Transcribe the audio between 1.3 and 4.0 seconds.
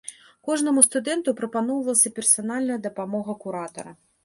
прапаноўвалася персанальная дапамога куратара.